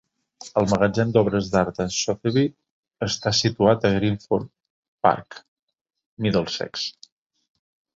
[0.61, 2.47] El magatzem d'obres d'art de Sotheby
[3.09, 4.53] està situat a Greenford
[5.09, 5.43] Park,
[6.27, 6.93] Middlesex.